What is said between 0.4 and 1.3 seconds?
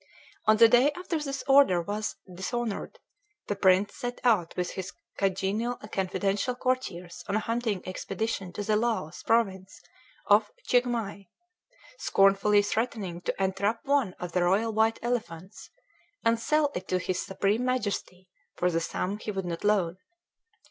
On the day after